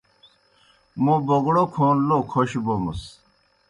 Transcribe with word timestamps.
موْ 1.03 1.13
بَوْگڑَو 1.25 1.63
کھون 1.73 1.95
لو 2.07 2.17
کھوش 2.31 2.51
بومَس۔ 2.65 3.01